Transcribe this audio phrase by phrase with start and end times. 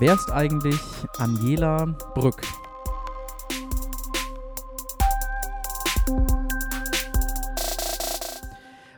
[0.00, 0.80] Wer ist eigentlich
[1.18, 2.40] Angela Brück?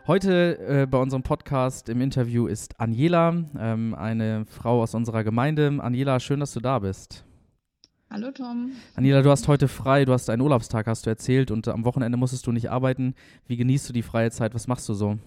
[0.06, 5.76] Heute äh, bei unserem Podcast im Interview ist Angela, ähm, eine Frau aus unserer Gemeinde.
[5.80, 7.24] Angela, schön, dass du da bist.
[8.08, 8.70] Hallo Tom.
[8.94, 12.16] Anila, du hast heute frei, du hast einen Urlaubstag, hast du erzählt, und am Wochenende
[12.16, 13.16] musstest du nicht arbeiten.
[13.48, 14.54] Wie genießt du die freie Zeit?
[14.54, 15.18] Was machst du so?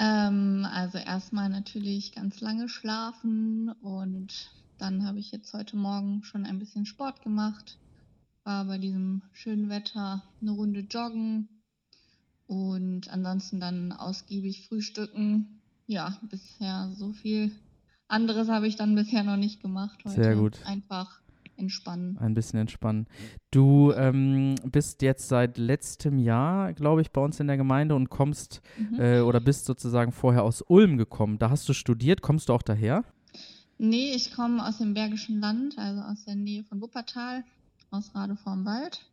[0.00, 6.46] Ähm, also erstmal natürlich ganz lange schlafen und dann habe ich jetzt heute Morgen schon
[6.46, 7.76] ein bisschen Sport gemacht,
[8.42, 11.48] war bei diesem schönen Wetter eine Runde joggen
[12.46, 15.60] und ansonsten dann ausgiebig frühstücken.
[15.86, 17.52] Ja, bisher so viel
[18.08, 20.22] anderes habe ich dann bisher noch nicht gemacht heute.
[20.22, 20.58] Sehr gut.
[20.64, 21.20] Einfach
[21.60, 22.18] entspannen.
[22.18, 23.06] Ein bisschen entspannen.
[23.50, 28.10] Du ähm, bist jetzt seit letztem Jahr, glaube ich, bei uns in der Gemeinde und
[28.10, 29.00] kommst mhm.
[29.00, 31.38] äh, oder bist sozusagen vorher aus Ulm gekommen.
[31.38, 32.22] Da hast du studiert.
[32.22, 33.04] Kommst du auch daher?
[33.78, 37.44] Nee, ich komme aus dem Bergischen Land, also aus der Nähe von Wuppertal,
[37.90, 39.06] aus Rade vorm Wald.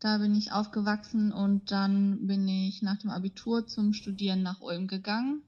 [0.00, 4.86] Da bin ich aufgewachsen und dann bin ich nach dem Abitur zum Studieren nach Ulm
[4.86, 5.42] gegangen.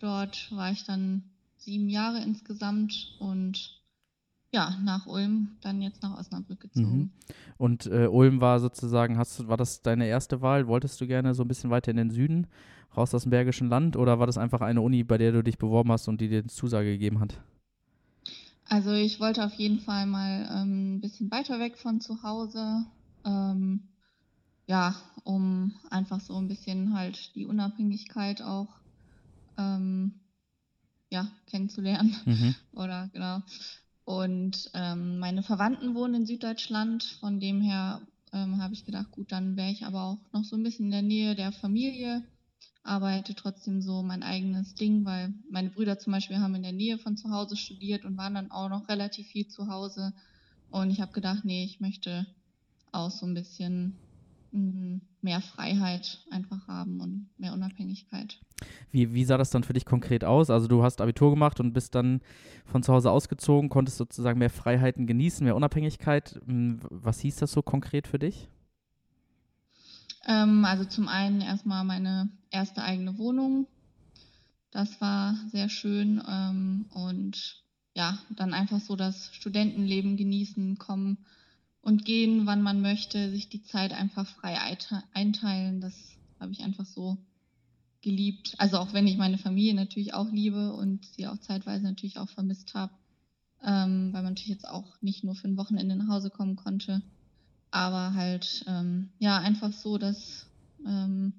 [0.00, 1.24] Dort war ich dann
[1.58, 3.75] sieben Jahre insgesamt und
[4.56, 6.96] ja, nach Ulm, dann jetzt nach Osnabrück gezogen.
[6.96, 7.10] Mhm.
[7.58, 10.66] Und äh, Ulm war sozusagen, hast, war das deine erste Wahl?
[10.66, 12.46] Wolltest du gerne so ein bisschen weiter in den Süden,
[12.96, 13.96] raus aus dem Bergischen Land?
[13.96, 16.48] Oder war das einfach eine Uni, bei der du dich beworben hast und die dir
[16.48, 17.38] Zusage gegeben hat?
[18.64, 22.86] Also ich wollte auf jeden Fall mal ähm, ein bisschen weiter weg von zu Hause.
[23.26, 23.82] Ähm,
[24.66, 28.68] ja, um einfach so ein bisschen halt die Unabhängigkeit auch
[29.58, 30.14] ähm,
[31.10, 32.16] ja, kennenzulernen.
[32.24, 32.54] Mhm.
[32.72, 33.42] Oder genau.
[34.06, 38.00] Und ähm, meine Verwandten wohnen in Süddeutschland, von dem her
[38.32, 40.92] ähm, habe ich gedacht, gut, dann wäre ich aber auch noch so ein bisschen in
[40.92, 42.22] der Nähe der Familie,
[42.84, 46.98] arbeite trotzdem so mein eigenes Ding, weil meine Brüder zum Beispiel haben in der Nähe
[46.98, 50.12] von zu Hause studiert und waren dann auch noch relativ viel zu Hause.
[50.70, 52.28] Und ich habe gedacht, nee, ich möchte
[52.92, 53.98] auch so ein bisschen
[55.20, 58.38] mehr Freiheit einfach haben und mehr Unabhängigkeit.
[58.90, 60.50] Wie, wie sah das dann für dich konkret aus?
[60.50, 62.20] Also du hast Abitur gemacht und bist dann
[62.64, 66.40] von zu Hause ausgezogen, konntest sozusagen mehr Freiheiten genießen, mehr Unabhängigkeit.
[66.46, 68.48] Hm, was hieß das so konkret für dich?
[70.26, 73.66] Ähm, also zum einen erstmal meine erste eigene Wohnung.
[74.70, 77.62] Das war sehr schön ähm, und
[77.94, 81.18] ja, dann einfach so das Studentenleben genießen, kommen
[81.86, 84.58] und gehen, wann man möchte, sich die Zeit einfach frei
[85.14, 85.80] einteilen.
[85.80, 85.94] Das
[86.40, 87.16] habe ich einfach so
[88.02, 88.56] geliebt.
[88.58, 92.28] Also auch wenn ich meine Familie natürlich auch liebe und sie auch zeitweise natürlich auch
[92.28, 92.92] vermisst habe,
[93.62, 97.02] ähm, weil man natürlich jetzt auch nicht nur für ein Wochenende nach Hause kommen konnte.
[97.70, 100.50] Aber halt, ähm, ja, einfach so das
[100.84, 101.34] ähm,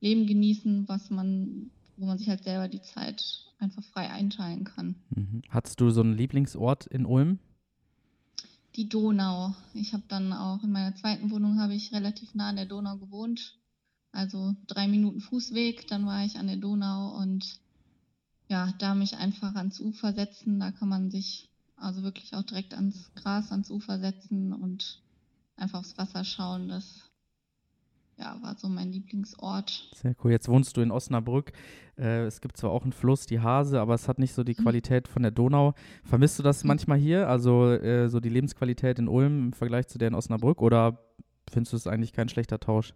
[0.00, 4.96] Leben genießen, was man, wo man sich halt selber die Zeit einfach frei einteilen kann.
[5.08, 5.40] Mhm.
[5.48, 7.38] Hattest du so einen Lieblingsort in Ulm?
[8.76, 9.54] Die Donau.
[9.74, 12.96] Ich habe dann auch in meiner zweiten Wohnung habe ich relativ nah an der Donau
[12.98, 13.56] gewohnt.
[14.12, 17.60] Also drei Minuten Fußweg, dann war ich an der Donau und
[18.48, 20.60] ja, da mich einfach ans Ufer setzen.
[20.60, 25.00] Da kann man sich also wirklich auch direkt ans Gras, ans Ufer setzen und
[25.56, 26.68] einfach aufs Wasser schauen.
[26.68, 27.05] Das
[28.18, 29.90] ja, war so mein Lieblingsort.
[29.94, 30.30] Sehr cool.
[30.30, 31.52] Jetzt wohnst du in Osnabrück.
[31.98, 34.54] Äh, es gibt zwar auch einen Fluss, die Hase, aber es hat nicht so die
[34.58, 34.62] mhm.
[34.62, 35.74] Qualität von der Donau.
[36.04, 36.68] Vermisst du das mhm.
[36.68, 37.28] manchmal hier?
[37.28, 40.62] Also äh, so die Lebensqualität in Ulm im Vergleich zu der in Osnabrück?
[40.62, 40.98] Oder
[41.50, 42.94] findest du es eigentlich kein schlechter Tausch?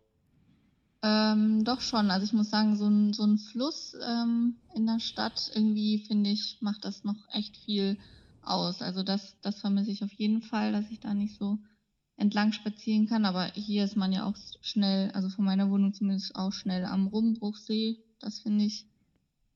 [1.03, 2.11] Ähm, doch schon.
[2.11, 6.31] Also ich muss sagen, so ein, so ein Fluss ähm, in der Stadt irgendwie, finde
[6.31, 7.99] ich, macht das noch echt viel
[8.43, 8.83] aus.
[8.83, 11.59] Also das, das vermisse ich auf jeden Fall, dass ich da nicht so
[12.21, 13.25] entlang spazieren kann.
[13.25, 17.07] Aber hier ist man ja auch schnell, also von meiner Wohnung zumindest auch schnell am
[17.09, 17.99] Rumbruchsee.
[18.21, 18.87] Das finde ich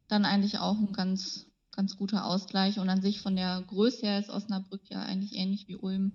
[0.08, 2.78] dann eigentlich auch ein ganz, ganz guter Ausgleich.
[2.78, 6.12] Und an sich von der Größe her ist Osnabrück ja eigentlich ähnlich wie Ulm.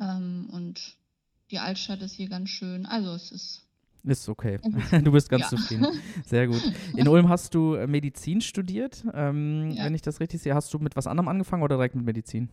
[0.00, 0.96] Ähm, und
[1.50, 2.86] die Altstadt ist hier ganz schön.
[2.86, 3.64] Also es ist.
[4.04, 4.58] Ist okay.
[5.04, 5.48] Du bist ganz ja.
[5.48, 5.86] zufrieden.
[6.24, 6.62] Sehr gut.
[6.96, 9.04] In Ulm hast du Medizin studiert.
[9.12, 9.84] Ähm, ja.
[9.84, 12.48] Wenn ich das richtig sehe, hast du mit was anderem angefangen oder direkt mit Medizin?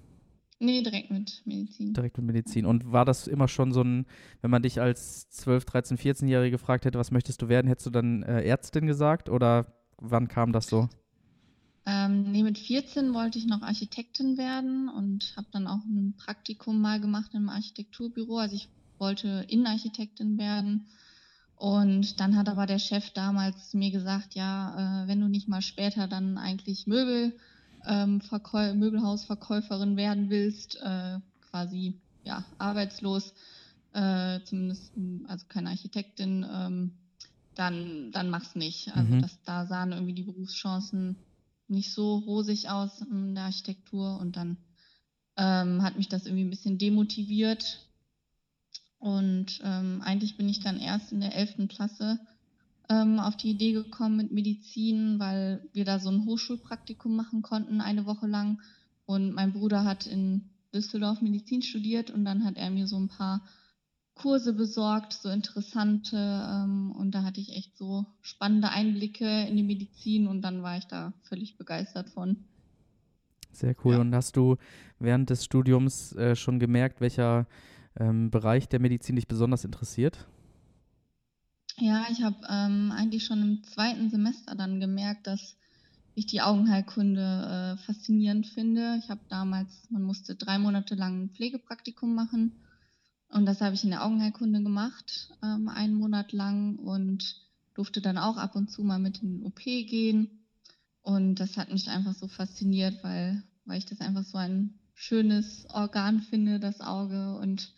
[0.59, 1.93] Nee, direkt mit Medizin.
[1.93, 2.65] Direkt mit Medizin.
[2.65, 4.05] Und war das immer schon so ein,
[4.41, 7.91] wenn man dich als 12, 13, 14-Jährige gefragt hätte, was möchtest du werden, hättest du
[7.91, 9.65] dann äh, Ärztin gesagt oder
[9.97, 10.87] wann kam das so?
[11.85, 16.81] Ähm, nee, mit 14 wollte ich noch Architektin werden und habe dann auch ein Praktikum
[16.81, 18.37] mal gemacht im Architekturbüro.
[18.37, 20.87] Also ich wollte Innenarchitektin werden.
[21.57, 25.61] Und dann hat aber der Chef damals mir gesagt, ja, äh, wenn du nicht mal
[25.61, 27.33] später dann eigentlich Möbel
[27.87, 28.21] ähm,
[28.79, 33.33] Möbelhausverkäuferin werden willst, äh, quasi ja, arbeitslos,
[33.93, 34.91] äh, zumindest
[35.27, 36.91] also keine Architektin, ähm,
[37.55, 38.95] dann, dann mach's nicht.
[38.95, 39.21] Also mhm.
[39.21, 41.15] das, da sahen irgendwie die Berufschancen
[41.67, 44.57] nicht so rosig aus in der Architektur und dann
[45.37, 47.79] ähm, hat mich das irgendwie ein bisschen demotiviert.
[48.99, 51.67] Und ähm, eigentlich bin ich dann erst in der 11.
[51.69, 52.19] Klasse
[52.89, 57.81] ähm, auf die Idee gekommen mit Medizin, weil wir da so ein Hochschulpraktikum machen konnten,
[57.81, 58.61] eine Woche lang.
[59.05, 63.07] Und mein Bruder hat in Düsseldorf Medizin studiert und dann hat er mir so ein
[63.07, 63.41] paar
[64.15, 66.17] Kurse besorgt, so interessante.
[66.17, 70.77] Ähm, und da hatte ich echt so spannende Einblicke in die Medizin und dann war
[70.77, 72.37] ich da völlig begeistert von.
[73.51, 73.93] Sehr cool.
[73.93, 74.01] Ja.
[74.01, 74.57] Und hast du
[74.99, 77.47] während des Studiums äh, schon gemerkt, welcher
[77.97, 80.27] ähm, Bereich der Medizin dich besonders interessiert?
[81.77, 85.57] Ja, ich habe ähm, eigentlich schon im zweiten Semester dann gemerkt, dass
[86.13, 88.97] ich die Augenheilkunde äh, faszinierend finde.
[89.03, 92.53] Ich habe damals, man musste drei Monate lang ein Pflegepraktikum machen
[93.29, 97.35] und das habe ich in der Augenheilkunde gemacht, ähm, einen Monat lang und
[97.73, 100.45] durfte dann auch ab und zu mal mit in den OP gehen.
[101.01, 105.67] Und das hat mich einfach so fasziniert, weil, weil ich das einfach so ein schönes
[105.69, 107.37] Organ finde, das Auge.
[107.37, 107.73] Und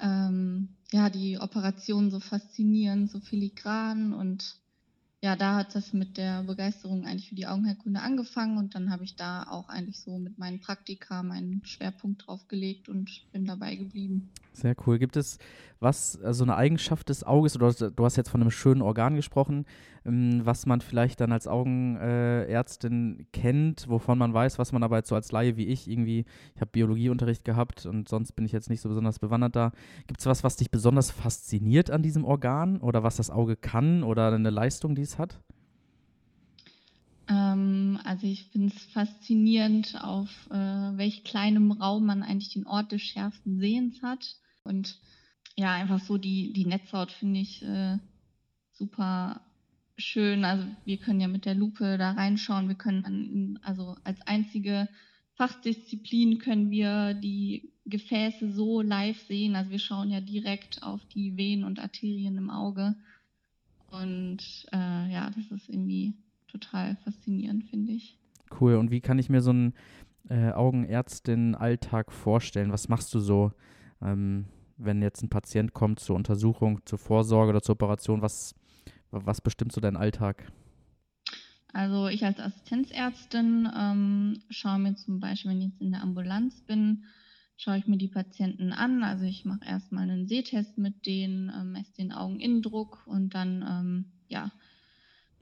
[0.00, 4.56] ähm, ja, die Operation so faszinierend, so filigran und
[5.20, 9.02] ja, da hat das mit der Begeisterung eigentlich für die Augenheilkunde angefangen und dann habe
[9.02, 13.74] ich da auch eigentlich so mit meinen Praktika meinen Schwerpunkt drauf gelegt und bin dabei
[13.74, 14.30] geblieben.
[14.58, 14.98] Sehr cool.
[14.98, 15.38] Gibt es
[15.78, 19.66] was, also eine Eigenschaft des Auges, oder du hast jetzt von einem schönen Organ gesprochen,
[20.04, 25.08] ähm, was man vielleicht dann als Augenärztin kennt, wovon man weiß, was man aber jetzt
[25.08, 26.24] so als Laie wie ich irgendwie,
[26.56, 29.70] ich habe Biologieunterricht gehabt und sonst bin ich jetzt nicht so besonders bewandert da.
[30.08, 34.02] Gibt es was, was dich besonders fasziniert an diesem Organ oder was das Auge kann
[34.02, 35.38] oder eine Leistung, die es hat?
[37.28, 40.56] Ähm, also ich finde es faszinierend, auf äh,
[40.96, 44.36] welch kleinem Raum man eigentlich den Ort des schärfsten Sehens hat.
[44.68, 44.98] Und
[45.56, 47.98] ja, einfach so die, die Netzhaut finde ich äh,
[48.72, 49.40] super
[49.96, 50.44] schön.
[50.44, 52.68] Also wir können ja mit der Lupe da reinschauen.
[52.68, 54.88] Wir können also als einzige
[55.34, 59.56] Fachdisziplin können wir die Gefäße so live sehen.
[59.56, 62.94] Also wir schauen ja direkt auf die Venen und Arterien im Auge.
[63.90, 66.14] Und äh, ja, das ist irgendwie
[66.48, 68.16] total faszinierend, finde ich.
[68.60, 68.76] Cool.
[68.76, 69.74] Und wie kann ich mir so einen
[70.28, 72.72] äh, Augenärztin-Alltag vorstellen?
[72.72, 73.52] Was machst du so,
[74.02, 74.46] ähm,
[74.78, 78.22] wenn jetzt ein Patient kommt zur Untersuchung, zur Vorsorge oder zur Operation?
[78.22, 78.54] Was,
[79.10, 80.50] was bestimmt so dein Alltag?
[81.72, 86.62] Also ich als Assistenzärztin ähm, schaue mir zum Beispiel, wenn ich jetzt in der Ambulanz
[86.62, 87.04] bin,
[87.56, 89.02] schaue ich mir die Patienten an.
[89.02, 94.04] Also ich mache erstmal einen Sehtest mit denen, äh, messe den Augeninnendruck und dann ähm,
[94.28, 94.50] ja,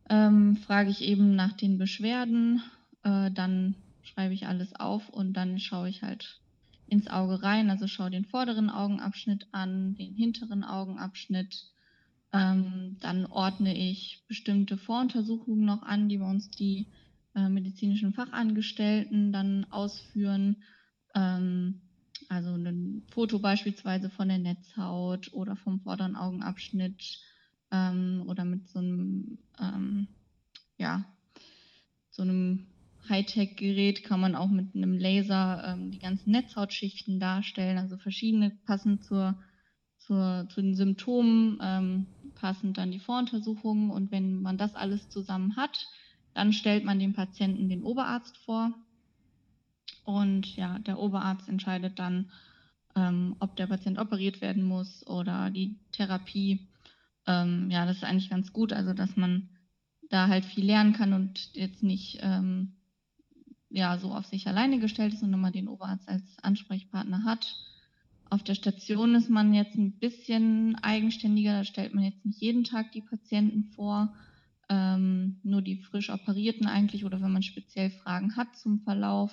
[0.09, 2.63] ähm, frage ich eben nach den Beschwerden,
[3.03, 6.41] äh, dann schreibe ich alles auf und dann schaue ich halt
[6.89, 11.65] ins Auge rein, also schaue den vorderen Augenabschnitt an, den hinteren Augenabschnitt.
[12.33, 16.87] Ähm, dann ordne ich bestimmte Voruntersuchungen noch an, die bei uns die
[17.35, 20.57] äh, medizinischen Fachangestellten dann ausführen.
[21.15, 21.81] Ähm,
[22.29, 27.21] also ein Foto beispielsweise von der Netzhaut oder vom vorderen Augenabschnitt
[27.71, 30.09] ähm, oder mit so einem, ähm,
[30.79, 31.05] ja,
[32.11, 32.67] so einem
[33.09, 39.05] Hightech-Gerät kann man auch mit einem Laser ähm, die ganzen Netzhautschichten darstellen, also verschiedene passend
[39.05, 39.37] zur,
[39.99, 43.91] zur, zu den Symptomen, ähm, passend dann die Voruntersuchungen.
[43.91, 45.87] Und wenn man das alles zusammen hat,
[46.35, 48.73] dann stellt man dem Patienten den Oberarzt vor.
[50.05, 52.31] Und ja, der Oberarzt entscheidet dann,
[52.95, 56.69] ähm, ob der Patient operiert werden muss oder die Therapie.
[57.27, 59.49] Ähm, ja, das ist eigentlich ganz gut, also dass man
[60.09, 62.76] da halt viel lernen kann und jetzt nicht ähm,
[63.71, 67.57] ja, so auf sich alleine gestellt ist, sondern man den Oberarzt als Ansprechpartner hat.
[68.29, 72.65] Auf der Station ist man jetzt ein bisschen eigenständiger, da stellt man jetzt nicht jeden
[72.65, 74.13] Tag die Patienten vor,
[74.69, 79.31] ähm, nur die frisch operierten eigentlich oder wenn man speziell Fragen hat zum Verlauf.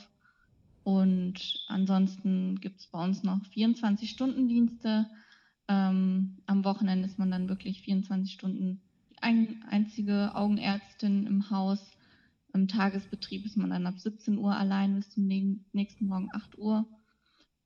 [0.83, 5.09] Und ansonsten gibt es bei uns noch 24-Stunden-Dienste.
[5.67, 8.81] Ähm, am Wochenende ist man dann wirklich 24 Stunden
[9.21, 11.79] ein, einzige Augenärztin im Haus.
[12.53, 16.85] Im Tagesbetrieb ist man dann ab 17 Uhr allein bis zum nächsten Morgen 8 Uhr.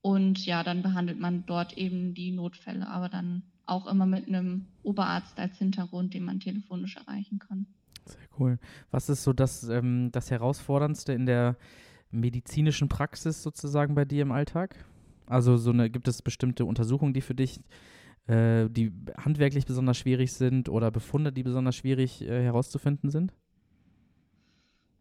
[0.01, 4.65] Und ja, dann behandelt man dort eben die Notfälle, aber dann auch immer mit einem
[4.83, 7.67] Oberarzt als Hintergrund, den man telefonisch erreichen kann.
[8.05, 8.59] Sehr cool.
[8.89, 11.57] Was ist so das, ähm, das Herausforderndste in der
[12.09, 14.85] medizinischen Praxis sozusagen bei dir im Alltag?
[15.25, 17.59] Also so eine, gibt es bestimmte Untersuchungen, die für dich,
[18.27, 23.33] äh, die handwerklich besonders schwierig sind oder Befunde, die besonders schwierig äh, herauszufinden sind?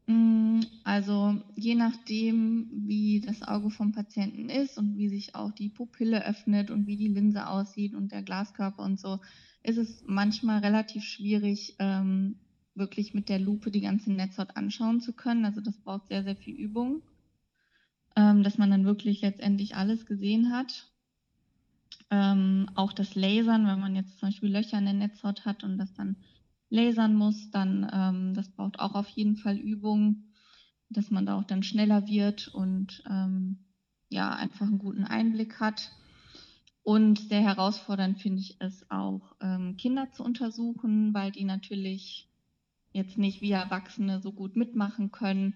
[0.06, 5.68] Mm, also je nachdem, wie das Auge vom Patienten ist und wie sich auch die
[5.68, 9.18] Pupille öffnet und wie die Linse aussieht und der Glaskörper und so,
[9.62, 12.36] ist es manchmal relativ schwierig, ähm,
[12.76, 15.44] wirklich mit der Lupe die ganze Netzhaut anschauen zu können.
[15.44, 17.02] Also das braucht sehr, sehr viel Übung,
[18.14, 20.86] ähm, dass man dann wirklich letztendlich alles gesehen hat.
[22.10, 25.78] Ähm, auch das Lasern, wenn man jetzt zum Beispiel Löcher in der Netzhaut hat und
[25.78, 26.14] das dann
[26.68, 30.24] lasern muss, dann ähm, das braucht auch auf jeden Fall Übung,
[30.88, 33.58] dass man da auch dann schneller wird und ähm,
[34.08, 35.92] ja einfach einen guten Einblick hat.
[36.82, 42.28] Und sehr herausfordernd finde ich es auch, ähm, Kinder zu untersuchen, weil die natürlich
[42.92, 45.54] jetzt nicht wie Erwachsene so gut mitmachen können.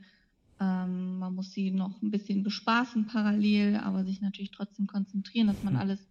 [0.58, 5.62] Ähm, man muss sie noch ein bisschen bespaßen parallel, aber sich natürlich trotzdem konzentrieren, dass
[5.62, 5.80] man hm.
[5.80, 6.06] alles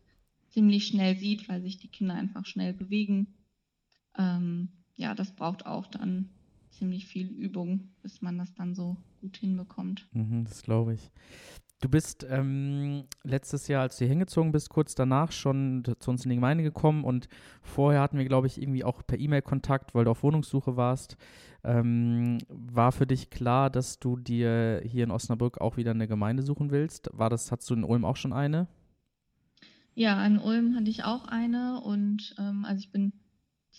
[0.50, 3.28] ziemlich schnell sieht, weil sich die Kinder einfach schnell bewegen.
[4.18, 6.30] Ähm, ja, das braucht auch dann
[6.72, 10.06] ziemlich viel Übung, bis man das dann so gut hinbekommt.
[10.12, 11.10] Mhm, das glaube ich.
[11.82, 16.26] Du bist ähm, letztes Jahr, als du hier hingezogen bist, kurz danach schon zu uns
[16.26, 17.30] in die Gemeinde gekommen und
[17.62, 21.16] vorher hatten wir, glaube ich, irgendwie auch per E-Mail Kontakt, weil du auf Wohnungssuche warst.
[21.64, 26.44] Ähm, war für dich klar, dass du dir hier in Osnabrück auch wieder eine Gemeinde
[26.44, 27.10] suchen willst?
[27.14, 28.68] War das, hattest du in Ulm auch schon eine?
[29.96, 33.14] Ja, in Ulm hatte ich auch eine und ähm, also ich bin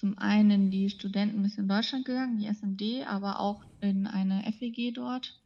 [0.01, 5.39] zum einen in die Studentenmission Deutschland gegangen, die SMD, aber auch in eine FEG dort.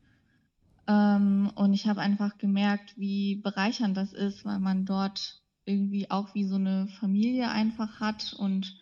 [0.87, 6.37] Ähm, und ich habe einfach gemerkt, wie bereichernd das ist, weil man dort irgendwie auch
[6.37, 8.76] wie so eine Familie einfach hat und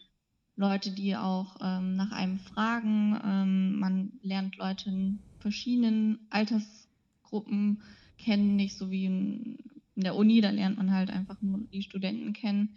[0.56, 3.18] Leute, die auch ähm, nach einem fragen.
[3.24, 7.80] Ähm, man lernt Leute in verschiedenen Altersgruppen
[8.18, 9.58] kennen, nicht so wie in,
[9.96, 12.76] in, der Uni, da lernt man halt einfach nur die Studenten kennen.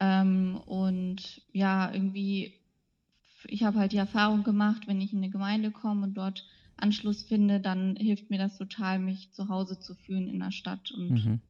[0.00, 2.54] Ähm, und ja, irgendwie,
[3.46, 6.44] ich habe halt die Erfahrung gemacht, wenn ich in eine Gemeinde komme und dort
[6.76, 10.92] Anschluss finde, dann hilft mir das total, mich zu Hause zu fühlen in der Stadt.
[10.92, 11.40] Und mhm.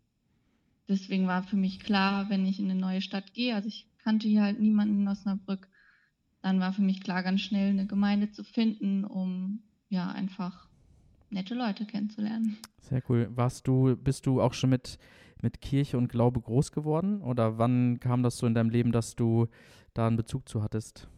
[0.89, 4.27] deswegen war für mich klar, wenn ich in eine neue Stadt gehe, also ich kannte
[4.27, 5.69] hier halt niemanden in Osnabrück,
[6.41, 10.68] dann war für mich klar, ganz schnell eine Gemeinde zu finden, um ja einfach
[11.31, 12.57] nette Leute kennenzulernen.
[12.81, 13.31] Sehr cool.
[13.35, 14.99] Warst du, bist du auch schon mit,
[15.43, 17.21] mit Kirche und Glaube groß geworden?
[17.23, 19.49] Oder wann kam das so in deinem Leben, dass du
[19.95, 21.09] da einen Bezug zu hattest?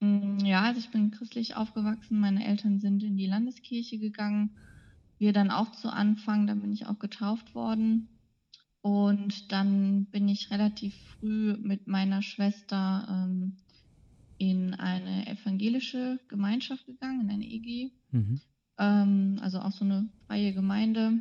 [0.00, 2.18] Mm, ja, also ich bin christlich aufgewachsen.
[2.20, 4.50] Meine Eltern sind in die Landeskirche gegangen.
[5.18, 8.08] Wir dann auch zu Anfang, dann bin ich auch getauft worden.
[8.82, 13.56] Und dann bin ich relativ früh mit meiner Schwester ähm,
[14.38, 17.90] in eine evangelische Gemeinschaft gegangen, in eine EG.
[18.10, 18.40] Mhm.
[18.80, 21.20] Ähm, also auch so eine freie Gemeinde.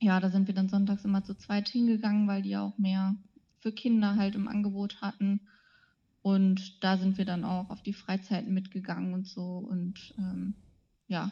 [0.00, 3.14] Ja, da sind wir dann sonntags immer zu zweit hingegangen, weil die auch mehr
[3.60, 5.40] für Kinder halt im Angebot hatten.
[6.22, 9.58] Und da sind wir dann auch auf die Freizeiten mitgegangen und so.
[9.58, 10.54] Und ähm,
[11.06, 11.30] ja,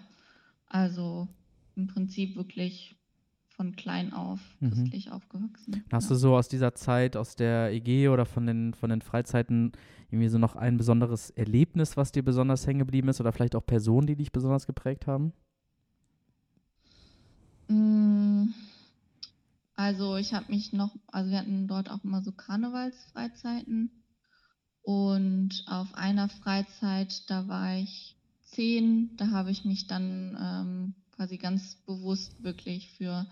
[0.66, 1.28] also
[1.76, 2.94] im Prinzip wirklich
[3.52, 4.70] von klein auf mhm.
[4.70, 5.12] christlich mhm.
[5.12, 5.84] aufgewachsen.
[5.92, 6.08] Hast ja.
[6.10, 9.72] du so aus dieser Zeit, aus der EG oder von den, von den Freizeiten
[10.10, 13.64] irgendwie so noch ein besonderes Erlebnis, was dir besonders hängen geblieben ist oder vielleicht auch
[13.64, 15.32] Personen, die dich besonders geprägt haben?
[17.68, 18.48] Mm,
[19.74, 23.90] also ich habe mich noch, also wir hatten dort auch immer so Karnevalsfreizeiten
[24.82, 31.38] und auf einer Freizeit, da war ich zehn, da habe ich mich dann ähm, quasi
[31.38, 33.26] ganz bewusst wirklich für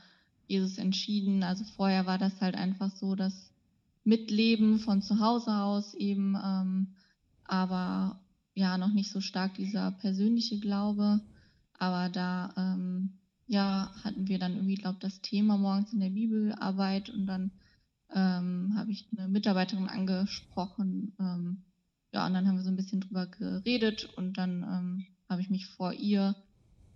[0.51, 1.43] Jesus entschieden.
[1.43, 3.51] Also vorher war das halt einfach so, das
[4.05, 6.89] Mitleben von zu Hause aus eben, ähm,
[7.45, 8.21] aber
[8.55, 11.21] ja, noch nicht so stark dieser persönliche Glaube.
[11.79, 17.11] Aber da, ähm, ja, hatten wir dann irgendwie, glaube das Thema morgens in der Bibelarbeit
[17.11, 17.53] und dann
[18.15, 21.15] ähm, habe ich eine Mitarbeiterin angesprochen.
[21.19, 21.65] Ähm,
[22.13, 25.51] ja, und dann haben wir so ein bisschen drüber geredet und dann ähm, habe ich
[25.51, 26.35] mich vor ihr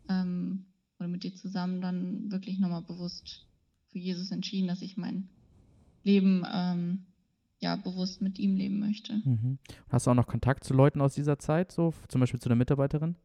[0.08, 0.66] ähm,
[0.98, 3.46] oder mit ihr zusammen dann wirklich nochmal bewusst
[3.88, 5.28] für Jesus entschieden, dass ich mein
[6.02, 7.06] Leben ähm,
[7.60, 9.14] ja bewusst mit ihm leben möchte.
[9.24, 9.58] Mhm.
[9.88, 12.56] Hast du auch noch Kontakt zu Leuten aus dieser Zeit, so zum Beispiel zu der
[12.56, 13.16] Mitarbeiterin?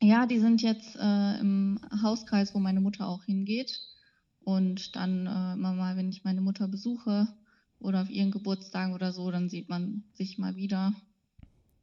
[0.00, 3.80] Ja, die sind jetzt äh, im Hauskreis, wo meine Mutter auch hingeht.
[4.42, 7.28] Und dann äh, immer mal, wenn ich meine Mutter besuche
[7.78, 10.92] oder auf ihren Geburtstagen oder so, dann sieht man sich mal wieder.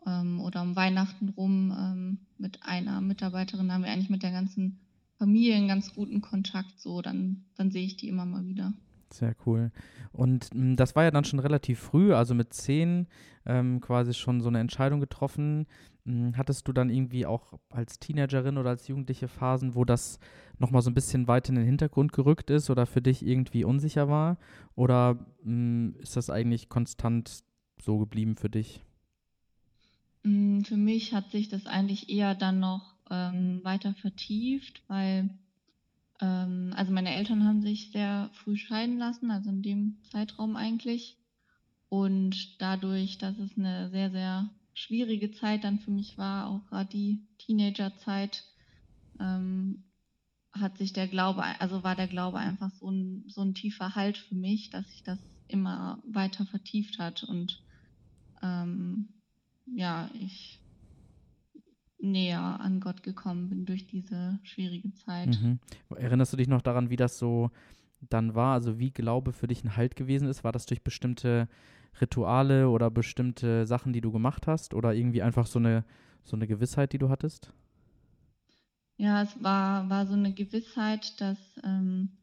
[0.06, 4.80] Ähm, oder um Weihnachten rum ähm, mit einer Mitarbeiterin haben wir eigentlich mit der ganzen
[5.18, 6.80] Familie einen ganz guten Kontakt.
[6.80, 8.74] So, dann, dann sehe ich die immer mal wieder.
[9.14, 9.72] Sehr cool.
[10.12, 13.08] Und mh, hm, das war ja dann schon relativ früh, also mit zehn
[13.46, 15.68] ähm, quasi schon so eine Entscheidung getroffen.
[16.06, 20.20] Mh, hm, hattest du dann irgendwie auch als Teenagerin oder als jugendliche Phasen, wo das
[20.58, 24.08] nochmal so ein bisschen weiter in den Hintergrund gerückt ist oder für dich irgendwie unsicher
[24.08, 24.38] war?
[24.76, 27.44] Oder mh, hm, ist das eigentlich konstant
[27.82, 28.82] so geblieben für dich?
[30.24, 35.30] Für mich hat sich das eigentlich eher dann noch ähm, weiter vertieft, weil
[36.22, 41.18] ähm, also meine Eltern haben sich sehr früh scheiden lassen, also in dem Zeitraum eigentlich.
[41.90, 46.90] Und dadurch, dass es eine sehr, sehr schwierige Zeit dann für mich war, auch gerade
[46.90, 48.46] die Teenagerzeit,
[49.20, 49.84] ähm,
[50.54, 54.18] hat sich der Glaube, also war der Glaube einfach so ein, so ein tiefer Halt
[54.18, 57.64] für mich, dass sich das immer weiter vertieft hat und
[58.42, 59.21] ähm,
[59.66, 60.60] ja, ich
[62.00, 65.40] näher an Gott gekommen bin durch diese schwierige Zeit.
[65.42, 65.60] Mhm.
[65.96, 67.52] Erinnerst du dich noch daran, wie das so
[68.10, 70.44] dann war, also wie Glaube für dich ein Halt gewesen ist?
[70.44, 71.48] War das durch bestimmte
[72.00, 75.84] Rituale oder bestimmte Sachen, die du gemacht hast oder irgendwie einfach so eine,
[76.24, 77.54] so eine Gewissheit, die du hattest?
[78.98, 82.18] Ja, es war, war so eine Gewissheit, dass, ähm,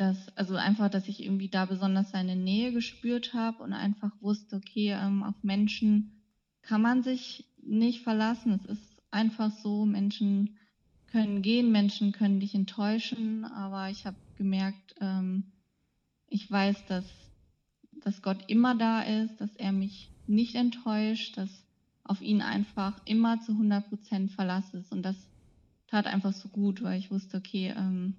[0.00, 4.56] dass, also einfach, dass ich irgendwie da besonders seine Nähe gespürt habe und einfach wusste,
[4.56, 6.22] okay, ähm, auf Menschen
[6.62, 8.58] kann man sich nicht verlassen.
[8.64, 10.56] Es ist einfach so, Menschen
[11.08, 15.52] können gehen, Menschen können dich enttäuschen, aber ich habe gemerkt, ähm,
[16.28, 17.04] ich weiß, dass,
[18.02, 21.50] dass Gott immer da ist, dass er mich nicht enttäuscht, dass
[22.04, 24.92] auf ihn einfach immer zu 100 Prozent Verlass ist.
[24.92, 25.16] Und das
[25.88, 28.14] tat einfach so gut, weil ich wusste, okay, ähm,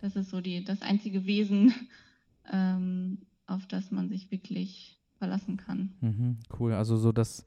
[0.00, 1.72] das ist so die, das einzige Wesen,
[2.52, 5.92] ähm, auf das man sich wirklich verlassen kann.
[6.00, 7.44] Mhm, cool, also so das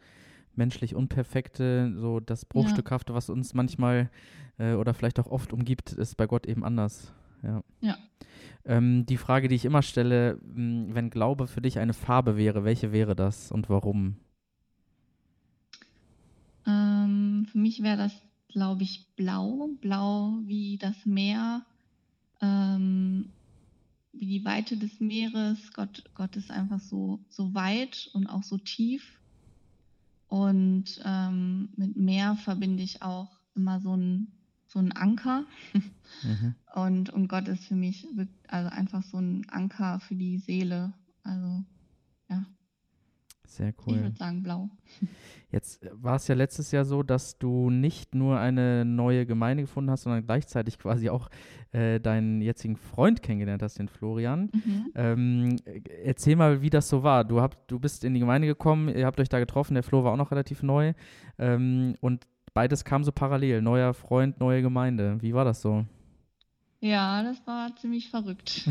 [0.56, 3.16] menschlich Unperfekte, so das Bruchstückhafte, ja.
[3.16, 4.10] was uns manchmal
[4.58, 7.14] äh, oder vielleicht auch oft umgibt, ist bei Gott eben anders.
[7.44, 7.64] Ja.
[7.82, 7.98] ja.
[8.66, 12.92] Ähm, die Frage, die ich immer stelle, wenn Glaube für dich eine Farbe wäre, welche
[12.92, 14.18] wäre das und warum?
[16.68, 21.66] Ähm, für mich wäre das glaube ich, blau, blau wie das Meer,
[22.42, 23.30] ähm,
[24.14, 25.74] wie die Weite des Meeres.
[25.74, 29.20] Gott, Gott ist einfach so, so weit und auch so tief.
[30.28, 34.32] Und ähm, mit Meer verbinde ich auch immer so ein,
[34.68, 35.46] so ein Anker.
[36.24, 36.56] Mhm.
[36.76, 38.08] Und, und Gott ist für mich
[38.48, 40.94] also einfach so ein Anker für die Seele.
[41.24, 41.64] Also
[42.30, 42.46] ja.
[43.50, 43.96] Sehr cool.
[43.96, 44.70] Ich würde sagen blau.
[45.52, 49.90] Jetzt war es ja letztes Jahr so, dass du nicht nur eine neue Gemeinde gefunden
[49.90, 51.30] hast, sondern gleichzeitig quasi auch
[51.72, 54.52] äh, deinen jetzigen Freund kennengelernt hast, den Florian.
[54.54, 54.92] Mhm.
[54.94, 55.56] Ähm,
[56.04, 57.26] erzähl mal, wie das so war.
[57.26, 60.04] Du, hab, du bist in die Gemeinde gekommen, ihr habt euch da getroffen, der Flo
[60.04, 60.94] war auch noch relativ neu
[61.40, 65.18] ähm, und beides kam so parallel, neuer Freund, neue Gemeinde.
[65.22, 65.86] Wie war das so?
[66.82, 68.70] Ja, das war ziemlich verrückt.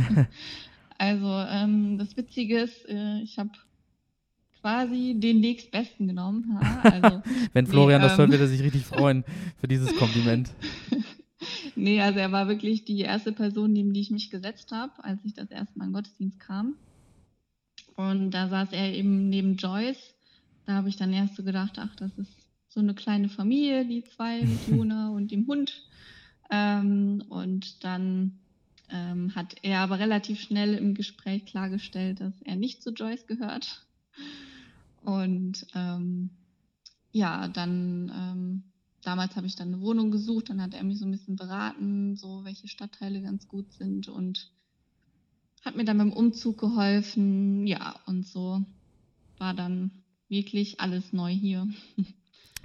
[0.99, 3.51] also ähm, das Witzige ist, äh, ich habe
[4.61, 6.59] quasi den nächstbesten genommen.
[6.61, 9.25] Ja, also, Wenn Florian nee, das hört, ähm, wird er sich richtig freuen
[9.61, 10.51] für dieses Kompliment.
[11.77, 15.25] nee, also er war wirklich die erste Person, neben die ich mich gesetzt habe, als
[15.25, 16.75] ich das erste Mal in den Gottesdienst kam.
[17.97, 20.15] Und da saß er eben neben Joyce.
[20.67, 22.31] Da habe ich dann erst so gedacht, ach, das ist
[22.69, 25.83] so eine kleine Familie, die zwei mit Juna und dem Hund.
[26.51, 28.39] Ähm, und dann
[28.91, 33.87] ähm, hat er aber relativ schnell im Gespräch klargestellt, dass er nicht zu Joyce gehört.
[35.03, 36.31] Und ähm,
[37.13, 38.63] ja, dann ähm,
[39.03, 42.17] damals habe ich dann eine Wohnung gesucht, dann hat er mich so ein bisschen beraten,
[42.17, 44.53] so welche Stadtteile ganz gut sind und
[45.65, 47.67] hat mir dann beim Umzug geholfen.
[47.67, 48.63] Ja, und so
[49.39, 49.91] war dann
[50.29, 51.67] wirklich alles neu hier.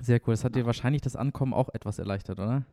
[0.01, 0.33] Sehr cool.
[0.33, 2.65] Das hat dir wahrscheinlich das Ankommen auch etwas erleichtert, oder?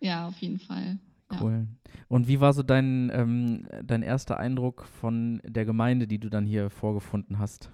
[0.00, 0.98] Ja, auf jeden Fall.
[1.40, 1.66] Cool.
[2.08, 6.46] Und wie war so dein, ähm, dein erster Eindruck von der Gemeinde, die du dann
[6.46, 7.70] hier vorgefunden hast?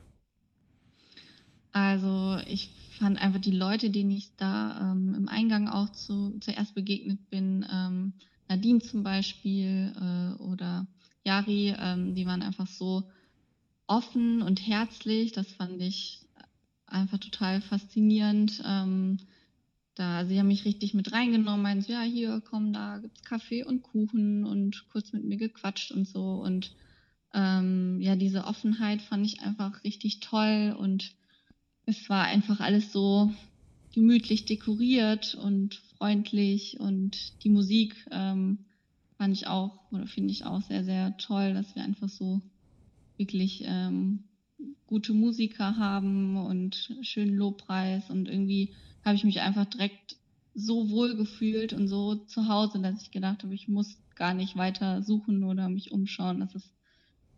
[1.73, 6.75] Also ich fand einfach die Leute, denen ich da ähm, im Eingang auch zu, zuerst
[6.75, 8.13] begegnet bin, ähm,
[8.49, 10.87] Nadine zum Beispiel äh, oder
[11.25, 13.05] Yari, ähm, die waren einfach so
[13.87, 15.33] offen und herzlich.
[15.33, 16.27] Das fand ich
[16.87, 18.63] einfach total faszinierend.
[18.67, 19.19] Ähm,
[19.95, 23.65] da, sie haben mich richtig mit reingenommen, meinen so, ja, hier, komm, da gibt's Kaffee
[23.65, 26.43] und Kuchen und kurz mit mir gequatscht und so.
[26.43, 26.73] Und
[27.35, 31.15] ähm, ja, diese Offenheit fand ich einfach richtig toll und
[31.91, 33.33] es war einfach alles so
[33.93, 38.59] gemütlich dekoriert und freundlich und die Musik ähm,
[39.19, 42.41] fand ich auch oder finde ich auch sehr, sehr toll, dass wir einfach so
[43.17, 44.25] wirklich ähm,
[44.87, 48.75] gute Musiker haben und schönen Lobpreis und irgendwie
[49.05, 50.17] habe ich mich einfach direkt
[50.55, 54.57] so wohl gefühlt und so zu Hause, dass ich gedacht habe, ich muss gar nicht
[54.57, 56.41] weiter suchen oder mich umschauen.
[56.41, 56.71] Das ist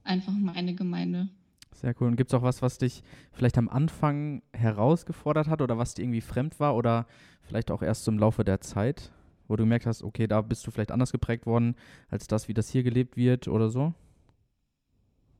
[0.02, 1.28] einfach meine Gemeinde.
[1.74, 2.08] Sehr cool.
[2.08, 6.02] Und gibt es auch was, was dich vielleicht am Anfang herausgefordert hat oder was dir
[6.02, 7.06] irgendwie fremd war oder
[7.42, 9.10] vielleicht auch erst im Laufe der Zeit,
[9.48, 11.74] wo du gemerkt hast, okay, da bist du vielleicht anders geprägt worden
[12.08, 13.94] als das, wie das hier gelebt wird oder so?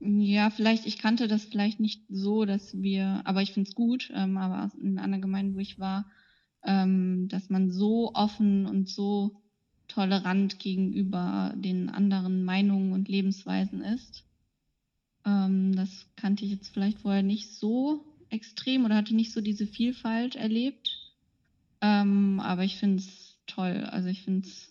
[0.01, 4.11] Ja, vielleicht, ich kannte das vielleicht nicht so, dass wir, aber ich finde es gut,
[4.13, 6.07] ähm, aber in einer Gemeinde, wo ich war,
[6.65, 9.41] ähm, dass man so offen und so
[9.87, 14.25] tolerant gegenüber den anderen Meinungen und Lebensweisen ist.
[15.25, 19.67] Ähm, das kannte ich jetzt vielleicht vorher nicht so extrem oder hatte nicht so diese
[19.67, 21.13] Vielfalt erlebt.
[21.81, 23.85] Ähm, aber ich finde es toll.
[23.91, 24.71] Also ich finde es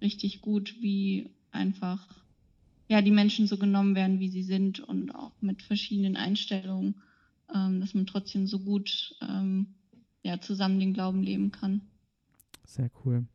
[0.00, 2.06] richtig gut, wie einfach
[2.88, 6.96] ja die Menschen so genommen werden, wie sie sind und auch mit verschiedenen Einstellungen,
[7.54, 9.74] ähm, dass man trotzdem so gut ähm,
[10.22, 11.80] ja, zusammen den Glauben leben kann.
[12.66, 13.26] Sehr cool.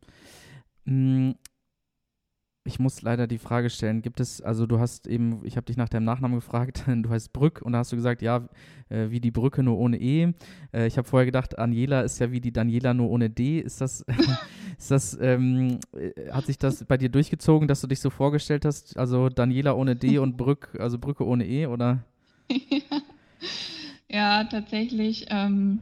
[2.70, 5.76] Ich muss leider die Frage stellen, gibt es, also du hast eben, ich habe dich
[5.76, 8.48] nach deinem Nachnamen gefragt, du heißt Brück und da hast du gesagt, ja,
[8.88, 10.32] äh, wie die Brücke nur ohne E.
[10.72, 13.58] Äh, ich habe vorher gedacht, Aniela ist ja wie die Daniela nur ohne D.
[13.58, 14.04] Ist das,
[14.78, 18.64] ist das, ähm, äh, hat sich das bei dir durchgezogen, dass du dich so vorgestellt
[18.64, 22.04] hast, also Daniela ohne D und Brück, also Brücke ohne E, oder?
[24.08, 25.26] ja, tatsächlich.
[25.28, 25.80] Ähm,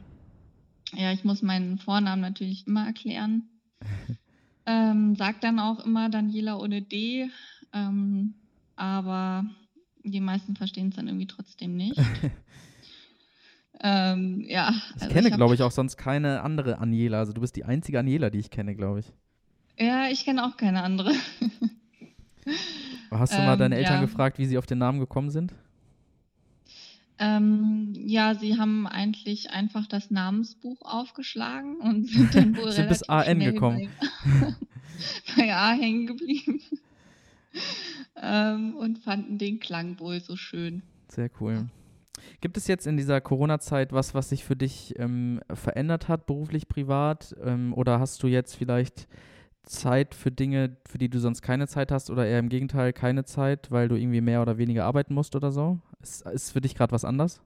[0.93, 3.43] ja, ich muss meinen Vornamen natürlich immer erklären.
[4.69, 7.27] Ähm, sagt dann auch immer Daniela ohne D,
[7.73, 8.35] ähm,
[8.75, 9.43] aber
[10.03, 11.99] die meisten verstehen es dann irgendwie trotzdem nicht.
[13.81, 14.71] ähm, ja.
[14.95, 17.17] Ich also kenne, glaube ich, auch sonst keine andere Aniela.
[17.17, 19.11] Also du bist die einzige Aniela, die ich kenne, glaube ich.
[19.79, 21.13] Ja, ich kenne auch keine andere.
[23.09, 24.01] Hast du mal deine ähm, Eltern ja.
[24.01, 25.55] gefragt, wie sie auf den Namen gekommen sind?
[27.19, 33.03] Ähm, ja, sie haben eigentlich einfach das Namensbuch aufgeschlagen und sind dann wohl sind bis
[33.03, 33.89] AN gekommen.
[33.99, 34.55] Bei,
[35.37, 36.61] bei A hängen geblieben.
[38.21, 40.81] ähm, und fanden den Klang wohl so schön.
[41.09, 41.67] Sehr cool.
[42.41, 46.67] Gibt es jetzt in dieser Corona-Zeit was, was sich für dich ähm, verändert hat, beruflich,
[46.67, 47.35] privat?
[47.43, 49.07] Ähm, oder hast du jetzt vielleicht
[49.69, 53.23] Zeit für Dinge, für die du sonst keine Zeit hast oder eher im Gegenteil keine
[53.23, 55.79] Zeit, weil du irgendwie mehr oder weniger arbeiten musst oder so?
[56.01, 57.39] Ist, ist für dich gerade was anders?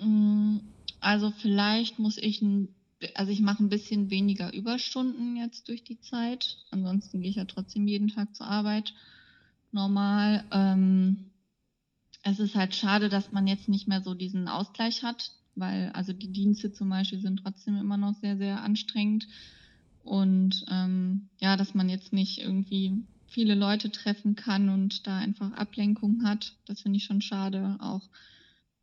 [0.00, 0.58] Mm,
[1.00, 2.74] also vielleicht muss ich, ein,
[3.14, 6.56] also ich mache ein bisschen weniger Überstunden jetzt durch die Zeit.
[6.70, 8.94] Ansonsten gehe ich ja trotzdem jeden Tag zur Arbeit
[9.70, 10.44] normal.
[10.50, 11.30] Ähm,
[12.22, 16.14] es ist halt schade, dass man jetzt nicht mehr so diesen Ausgleich hat, weil also
[16.14, 19.26] die Dienste zum Beispiel sind trotzdem immer noch sehr, sehr anstrengend.
[20.08, 25.52] Und ähm, ja, dass man jetzt nicht irgendwie viele Leute treffen kann und da einfach
[25.52, 26.54] Ablenkung hat.
[26.66, 27.76] Das finde ich schon schade.
[27.80, 28.08] Auch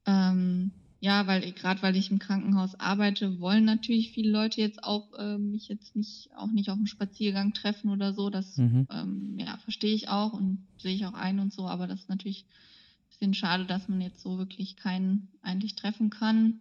[0.06, 5.14] ähm, ja, weil gerade weil ich im Krankenhaus arbeite, wollen natürlich viele Leute jetzt auch
[5.18, 8.30] äh, mich jetzt nicht auch nicht auf einem Spaziergang treffen oder so.
[8.30, 8.88] Das mhm.
[8.92, 11.68] ähm, ja verstehe ich auch und sehe ich auch ein und so.
[11.68, 16.12] Aber das ist natürlich ein bisschen schade, dass man jetzt so wirklich keinen eigentlich treffen
[16.12, 16.60] kann.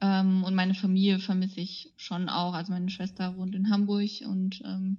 [0.00, 2.54] Ähm, und meine Familie vermisse ich schon auch.
[2.54, 4.98] Also meine Schwester wohnt in Hamburg und ähm,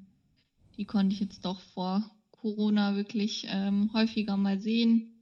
[0.78, 5.20] die konnte ich jetzt doch vor Corona wirklich ähm, häufiger mal sehen.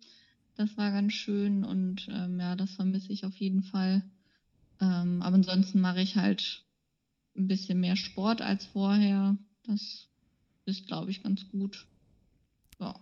[0.56, 4.04] Das war ganz schön und ähm, ja, das vermisse ich auf jeden Fall.
[4.82, 6.66] Ähm, aber ansonsten mache ich halt
[7.38, 9.38] ein bisschen mehr Sport als vorher.
[9.64, 10.08] Das
[10.66, 11.88] ist, glaube ich, ganz gut.
[12.80, 13.00] Ja.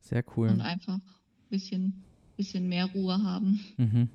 [0.00, 0.48] Sehr cool.
[0.48, 2.04] Und einfach ein bisschen,
[2.36, 3.60] bisschen mehr Ruhe haben.
[3.76, 4.08] Mhm.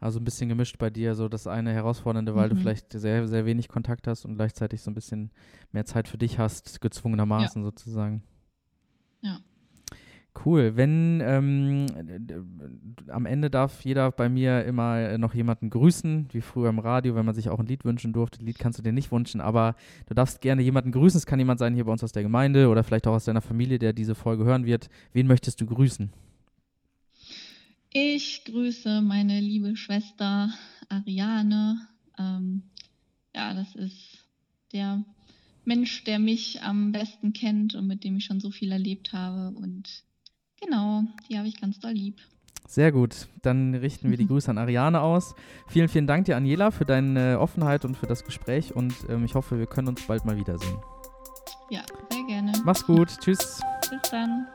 [0.00, 2.54] Also ein bisschen gemischt bei dir, so das eine Herausfordernde, weil mhm.
[2.54, 5.30] du vielleicht sehr, sehr wenig Kontakt hast und gleichzeitig so ein bisschen
[5.72, 7.66] mehr Zeit für dich hast, gezwungenermaßen ja.
[7.66, 8.22] sozusagen.
[9.22, 9.38] Ja.
[10.44, 10.72] Cool.
[10.74, 11.86] Wenn ähm,
[13.08, 17.24] am Ende darf jeder bei mir immer noch jemanden grüßen, wie früher im Radio, wenn
[17.24, 18.44] man sich auch ein Lied wünschen durfte.
[18.44, 19.76] Lied kannst du dir nicht wünschen, aber
[20.06, 21.18] du darfst gerne jemanden grüßen.
[21.18, 23.42] Es kann jemand sein hier bei uns aus der Gemeinde oder vielleicht auch aus deiner
[23.42, 24.88] Familie, der diese Folge hören wird.
[25.12, 26.10] Wen möchtest du grüßen?
[27.96, 30.52] Ich grüße meine liebe Schwester
[30.88, 31.78] Ariane.
[32.18, 32.64] Ähm,
[33.32, 34.26] ja, das ist
[34.72, 35.04] der
[35.64, 39.56] Mensch, der mich am besten kennt und mit dem ich schon so viel erlebt habe.
[39.56, 40.02] Und
[40.60, 42.20] genau, die habe ich ganz doll lieb.
[42.66, 43.28] Sehr gut.
[43.42, 45.36] Dann richten wir die Grüße an Ariane aus.
[45.68, 48.74] Vielen, vielen Dank dir, Aniela, für deine Offenheit und für das Gespräch.
[48.74, 50.78] Und ähm, ich hoffe, wir können uns bald mal wiedersehen.
[51.70, 52.54] Ja, sehr gerne.
[52.64, 53.10] Mach's gut.
[53.20, 53.60] Tschüss.
[53.88, 54.48] Bis dann.